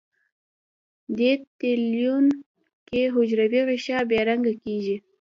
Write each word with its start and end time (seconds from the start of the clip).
دې 1.17 1.31
تلوین 1.59 2.25
کې 2.87 3.01
حجروي 3.13 3.61
غشا 3.67 3.99
بې 4.09 4.19
رنګه 4.29 4.53
کیږي. 4.63 4.97